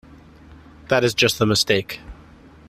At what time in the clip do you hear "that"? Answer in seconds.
0.87-1.03